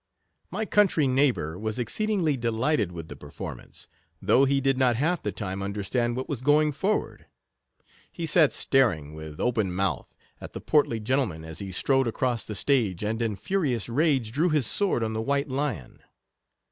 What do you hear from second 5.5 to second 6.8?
understand what was going